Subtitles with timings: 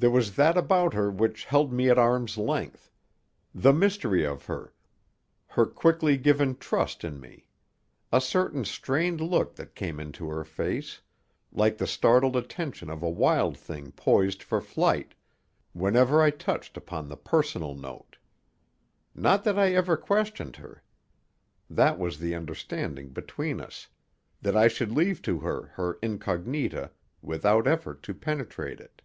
[0.00, 2.92] There was that about her which held me at arms' length:
[3.52, 4.72] the mystery of her,
[5.48, 7.48] her quickly given trust in me,
[8.12, 11.00] a certain strained look that came into her face,
[11.50, 15.16] like the startled attention of a wild thing poised for flight,
[15.72, 18.18] whenever I touched upon the personal note.
[19.16, 20.84] Not that I ever questioned her.
[21.68, 23.88] That was the understanding between us:
[24.42, 29.02] that I should leave to her her incognita without effort to penetrate it.